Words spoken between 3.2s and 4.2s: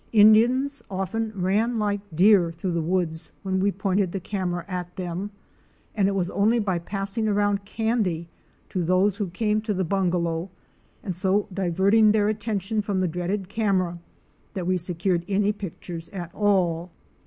when we pointed the